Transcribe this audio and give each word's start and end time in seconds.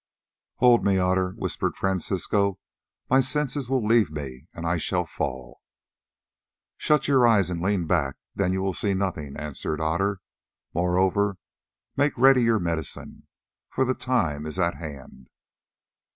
"Hold 0.55 0.83
me, 0.83 0.97
Otter," 0.97 1.33
whispered 1.37 1.75
Francisco. 1.75 2.57
"My 3.07 3.19
senses 3.19 3.69
will 3.69 3.85
leave 3.85 4.09
me, 4.09 4.47
and 4.51 4.65
I 4.65 4.77
shall 4.77 5.05
fall." 5.05 5.61
"Shut 6.75 7.07
your 7.07 7.27
eyes 7.27 7.51
and 7.51 7.61
lean 7.61 7.85
back, 7.85 8.15
then 8.33 8.51
you 8.51 8.63
will 8.63 8.73
see 8.73 8.95
nothing," 8.95 9.37
answered 9.37 9.79
Otter. 9.79 10.19
"Moreover, 10.73 11.37
make 11.95 12.17
ready 12.17 12.41
your 12.41 12.57
medicine, 12.57 13.27
for 13.69 13.85
the 13.85 13.93
time 13.93 14.47
is 14.47 14.57
at 14.57 14.73
hand." 14.73 15.29